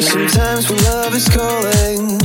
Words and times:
Sometimes 0.00 0.70
when 0.70 0.82
love 0.84 1.14
is 1.14 1.28
calling, 1.28 2.22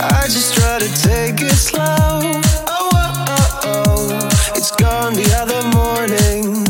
I 0.00 0.24
just 0.30 0.54
try 0.54 0.78
to 0.78 0.88
take 1.02 1.42
it 1.42 1.50
slow. 1.50 1.82
Oh, 1.82 2.88
oh, 2.90 3.28
oh, 3.28 3.60
oh. 3.64 4.28
it's 4.54 4.70
gone 4.70 5.12
the 5.12 5.30
other 5.36 5.62
morning, 5.76 6.64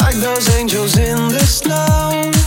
like 0.00 0.16
those 0.16 0.48
angels 0.56 0.96
in 0.96 1.28
the 1.28 1.40
snow. 1.40 2.41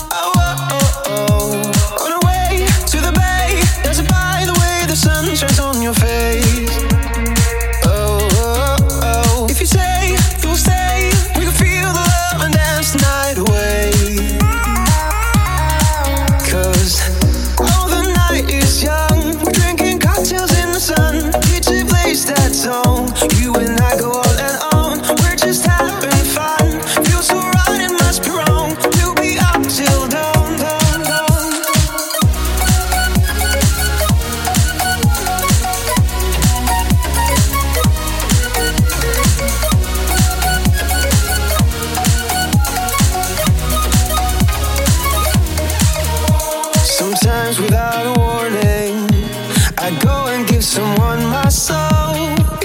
someone 50.66 51.24
my 51.28 51.48
soul. 51.48 52.16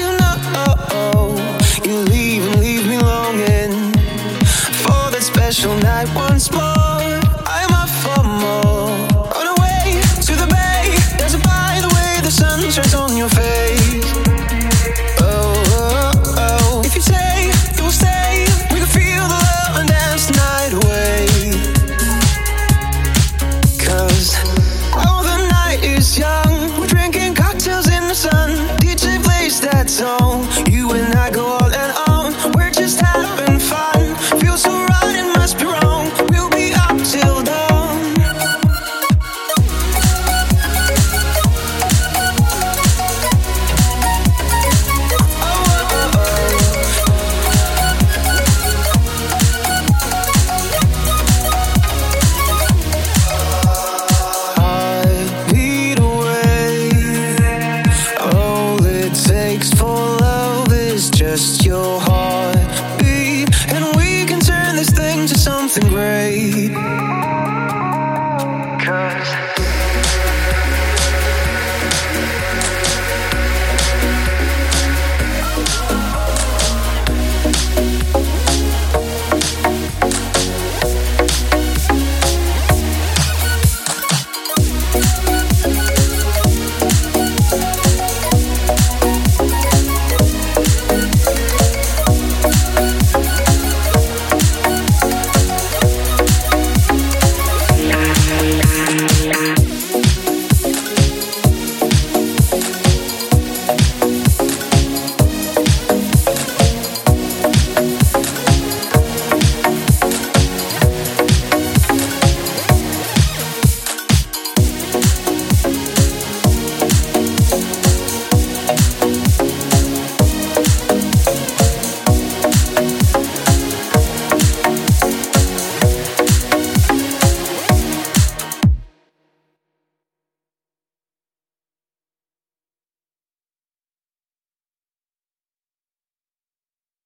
You 0.00 0.10
know, 0.20 1.36
you 1.84 2.00
leave 2.12 2.42
and 2.46 2.58
leave 2.58 2.86
me 2.88 2.98
longing 2.98 3.92
for 4.82 5.10
that 5.12 5.22
special 5.22 5.76
night. 5.76 6.08